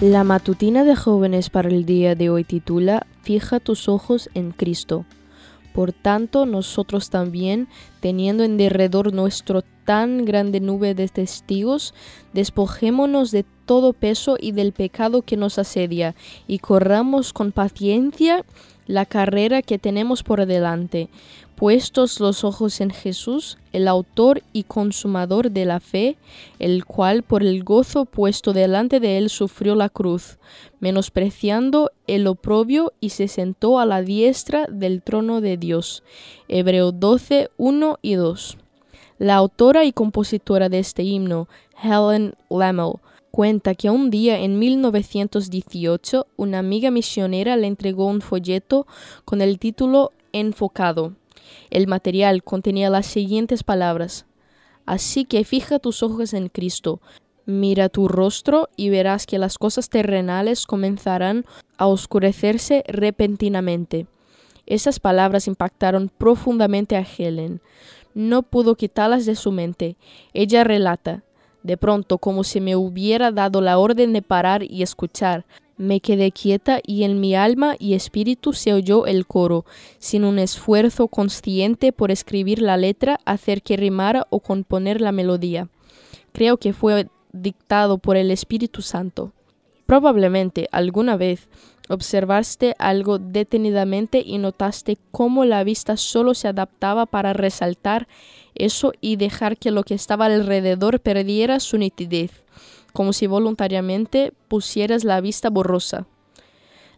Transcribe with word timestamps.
La 0.00 0.24
matutina 0.24 0.82
de 0.84 0.96
jóvenes 0.96 1.50
para 1.50 1.68
el 1.68 1.84
día 1.84 2.14
de 2.14 2.30
hoy 2.30 2.42
titula 2.42 3.06
Fija 3.20 3.60
tus 3.60 3.86
ojos 3.86 4.30
en 4.32 4.50
Cristo. 4.50 5.04
Por 5.74 5.92
tanto, 5.92 6.46
nosotros 6.46 7.10
también, 7.10 7.68
teniendo 8.00 8.42
en 8.42 8.56
derredor 8.56 9.12
nuestro 9.12 9.62
tan 9.90 10.24
grande 10.24 10.60
nube 10.60 10.94
de 10.94 11.08
testigos, 11.08 11.94
despojémonos 12.32 13.32
de 13.32 13.44
todo 13.66 13.92
peso 13.92 14.36
y 14.40 14.52
del 14.52 14.70
pecado 14.70 15.22
que 15.22 15.36
nos 15.36 15.58
asedia, 15.58 16.14
y 16.46 16.60
corramos 16.60 17.32
con 17.32 17.50
paciencia 17.50 18.44
la 18.86 19.04
carrera 19.04 19.62
que 19.62 19.80
tenemos 19.80 20.22
por 20.22 20.46
delante, 20.46 21.08
puestos 21.56 22.20
los 22.20 22.44
ojos 22.44 22.80
en 22.80 22.90
Jesús, 22.90 23.58
el 23.72 23.88
autor 23.88 24.44
y 24.52 24.62
consumador 24.62 25.50
de 25.50 25.64
la 25.64 25.80
fe, 25.80 26.16
el 26.60 26.84
cual 26.84 27.24
por 27.24 27.42
el 27.42 27.64
gozo 27.64 28.04
puesto 28.04 28.52
delante 28.52 29.00
de 29.00 29.18
él 29.18 29.28
sufrió 29.28 29.74
la 29.74 29.88
cruz, 29.88 30.38
menospreciando 30.78 31.90
el 32.06 32.28
oprobio 32.28 32.92
y 33.00 33.10
se 33.10 33.26
sentó 33.26 33.80
a 33.80 33.86
la 33.86 34.02
diestra 34.02 34.66
del 34.70 35.02
trono 35.02 35.40
de 35.40 35.56
Dios. 35.56 36.04
Hebreo 36.46 36.92
12, 36.92 37.50
1 37.56 37.98
y 38.02 38.14
2. 38.14 38.56
La 39.20 39.34
autora 39.34 39.84
y 39.84 39.92
compositora 39.92 40.70
de 40.70 40.78
este 40.78 41.02
himno, 41.02 41.46
Helen 41.82 42.32
Lamel, 42.48 42.92
cuenta 43.30 43.74
que 43.74 43.90
un 43.90 44.08
día 44.08 44.38
en 44.38 44.58
1918 44.58 46.26
una 46.38 46.58
amiga 46.58 46.90
misionera 46.90 47.58
le 47.58 47.66
entregó 47.66 48.06
un 48.06 48.22
folleto 48.22 48.86
con 49.26 49.42
el 49.42 49.58
título 49.58 50.12
Enfocado. 50.32 51.16
El 51.68 51.86
material 51.86 52.42
contenía 52.42 52.88
las 52.88 53.04
siguientes 53.04 53.62
palabras. 53.62 54.24
Así 54.86 55.26
que 55.26 55.44
fija 55.44 55.78
tus 55.78 56.02
ojos 56.02 56.32
en 56.32 56.48
Cristo, 56.48 57.02
mira 57.44 57.90
tu 57.90 58.08
rostro 58.08 58.70
y 58.74 58.88
verás 58.88 59.26
que 59.26 59.38
las 59.38 59.58
cosas 59.58 59.90
terrenales 59.90 60.64
comenzarán 60.64 61.44
a 61.76 61.88
oscurecerse 61.88 62.84
repentinamente. 62.88 64.06
Esas 64.64 65.00
palabras 65.00 65.48
impactaron 65.48 66.10
profundamente 66.16 66.96
a 66.96 67.04
Helen. 67.04 67.60
No 68.14 68.42
pudo 68.42 68.74
quitarlas 68.74 69.26
de 69.26 69.36
su 69.36 69.52
mente. 69.52 69.96
Ella 70.32 70.64
relata, 70.64 71.22
de 71.62 71.76
pronto, 71.76 72.18
como 72.18 72.44
si 72.44 72.60
me 72.60 72.76
hubiera 72.76 73.32
dado 73.32 73.60
la 73.60 73.78
orden 73.78 74.12
de 74.12 74.22
parar 74.22 74.62
y 74.62 74.82
escuchar, 74.82 75.44
me 75.76 76.00
quedé 76.00 76.30
quieta 76.30 76.80
y 76.86 77.04
en 77.04 77.20
mi 77.20 77.34
alma 77.34 77.74
y 77.78 77.94
espíritu 77.94 78.52
se 78.52 78.74
oyó 78.74 79.06
el 79.06 79.26
coro, 79.26 79.64
sin 79.98 80.24
un 80.24 80.38
esfuerzo 80.38 81.08
consciente 81.08 81.92
por 81.92 82.10
escribir 82.10 82.60
la 82.60 82.76
letra, 82.76 83.18
hacer 83.24 83.62
que 83.62 83.78
rimara 83.78 84.26
o 84.28 84.40
componer 84.40 85.00
la 85.00 85.12
melodía. 85.12 85.68
Creo 86.32 86.58
que 86.58 86.74
fue 86.74 87.08
dictado 87.32 87.98
por 87.98 88.16
el 88.16 88.30
Espíritu 88.30 88.82
Santo. 88.82 89.32
Probablemente 89.86 90.68
alguna 90.70 91.16
vez 91.16 91.48
observaste 91.90 92.74
algo 92.78 93.18
detenidamente 93.18 94.22
y 94.24 94.38
notaste 94.38 94.98
cómo 95.10 95.44
la 95.44 95.64
vista 95.64 95.96
solo 95.96 96.34
se 96.34 96.48
adaptaba 96.48 97.06
para 97.06 97.32
resaltar 97.32 98.08
eso 98.54 98.92
y 99.00 99.16
dejar 99.16 99.56
que 99.56 99.70
lo 99.70 99.82
que 99.82 99.94
estaba 99.94 100.26
alrededor 100.26 101.00
perdiera 101.00 101.60
su 101.60 101.78
nitidez, 101.78 102.44
como 102.92 103.12
si 103.12 103.26
voluntariamente 103.26 104.32
pusieras 104.48 105.04
la 105.04 105.20
vista 105.20 105.50
borrosa. 105.50 106.06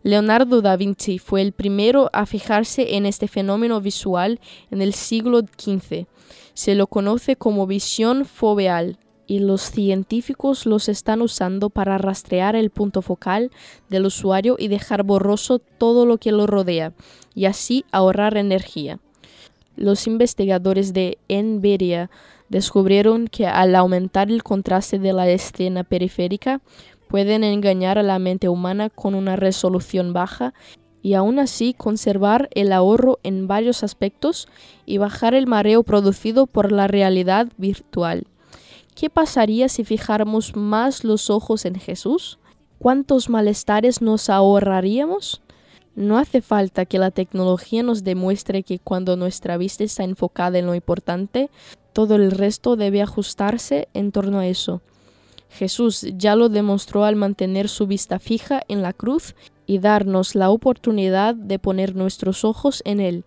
Leonardo 0.03 0.63
da 0.63 0.77
Vinci 0.77 1.19
fue 1.19 1.43
el 1.43 1.53
primero 1.53 2.11
a 2.13 2.27
fijarse 2.27 2.97
en 2.97 3.07
este 3.07 3.29
fenómeno 3.29 3.81
visual 3.81 4.41
en 4.71 4.83
el 4.83 4.95
siglo 4.95 5.41
XV. 5.41 6.07
Se 6.55 6.75
lo 6.75 6.87
conoce 6.89 7.37
como 7.37 7.67
visión 7.67 8.25
foveal 8.25 8.99
y 9.33 9.39
los 9.39 9.63
científicos 9.63 10.67
los 10.67 10.91
están 10.91 11.23
usando 11.23 11.71
para 11.71 11.97
rastrear 11.97 12.55
el 12.55 12.69
punto 12.69 13.01
focal 13.01 13.51
del 13.89 14.05
usuario 14.05 14.57
y 14.59 14.69
dejar 14.69 15.05
borroso 15.05 15.59
todo 15.59 16.05
lo 16.05 16.19
que 16.19 16.33
lo 16.33 16.47
rodea, 16.47 16.93
y 17.35 17.47
así 17.47 17.87
ahorrar 17.93 18.37
energía. 18.37 18.99
Los 19.75 20.07
investigadores 20.07 20.93
de 20.93 21.17
NVIDIA 21.31 22.11
descubrieron 22.51 23.27
que 23.27 23.47
al 23.47 23.75
aumentar 23.75 24.31
el 24.31 24.43
contraste 24.43 24.99
de 24.99 25.15
la 25.15 25.27
escena 25.31 25.83
periférica, 25.83 26.61
pueden 27.09 27.43
engañar 27.43 27.99
a 27.99 28.03
la 28.03 28.19
mente 28.19 28.51
humana 28.51 28.91
con 28.91 29.15
una 29.15 29.37
resolución 29.37 30.13
baja 30.13 30.53
y 31.01 31.15
aún 31.15 31.39
así 31.39 31.73
conservar 31.73 32.51
el 32.53 32.71
ahorro 32.71 33.19
en 33.23 33.49
varios 33.49 33.83
aspectos 33.83 34.47
y 34.85 34.99
bajar 34.99 35.33
el 35.33 35.47
mareo 35.47 35.85
producido 35.85 36.47
por 36.47 36.71
la 36.71 36.87
realidad 36.87 37.49
virtual. 37.57 38.27
¿Qué 38.95 39.09
pasaría 39.09 39.69
si 39.69 39.85
fijáramos 39.85 40.55
más 40.55 41.03
los 41.03 41.31
ojos 41.31 41.65
en 41.65 41.77
Jesús? 41.77 42.39
¿Cuántos 42.79 43.29
malestares 43.31 44.03
nos 44.03 44.29
ahorraríamos? 44.29 45.41
No 45.95 46.19
hace 46.19 46.43
falta 46.43 46.85
que 46.85 46.99
la 46.99 47.11
tecnología 47.11 47.83
nos 47.83 48.05
demuestre 48.05 48.63
que 48.63 48.79
cuando 48.79 49.17
nuestra 49.17 49.57
vista 49.57 49.85
está 49.85 50.05
enfocada 50.05 50.59
en 50.59 50.67
lo 50.67 50.75
importante, 50.75 51.51
todo 51.93 52.17
el 52.17 52.31
resto 52.31 52.77
debe 52.77 53.03
ajustarse 53.03 53.89
en 53.95 54.13
torno 54.13 54.39
a 54.39 54.47
eso. 54.47 54.83
Jesús 55.51 56.07
ya 56.17 56.35
lo 56.35 56.49
demostró 56.49 57.05
al 57.05 57.17
mantener 57.17 57.69
su 57.69 57.87
vista 57.87 58.19
fija 58.19 58.63
en 58.69 58.83
la 58.83 58.93
cruz 58.93 59.35
y 59.67 59.79
darnos 59.79 60.35
la 60.35 60.51
oportunidad 60.51 61.35
de 61.35 61.59
poner 61.59 61.95
nuestros 61.95 62.45
ojos 62.45 62.83
en 62.87 63.01
Él, 63.01 63.25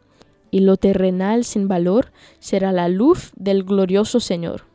y 0.50 0.62
lo 0.62 0.78
terrenal 0.78 1.44
sin 1.44 1.68
valor 1.68 2.12
será 2.40 2.72
la 2.72 2.88
luz 2.88 3.32
del 3.36 3.64
glorioso 3.64 4.20
Señor. 4.20 4.75